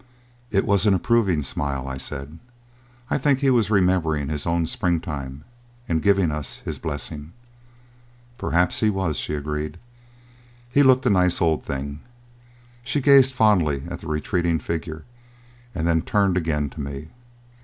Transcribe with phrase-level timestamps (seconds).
[0.49, 2.39] "It was an approving smile," I said.
[3.11, 5.43] "I think he was remembering his own spring time
[5.87, 7.33] and giving us his blessing."
[8.39, 9.77] "Perhaps he was," she agreed.
[10.71, 11.99] "He looked a nice old thing."
[12.83, 15.03] She gazed fondly at the retreating figure
[15.75, 17.09] and then turned again to me.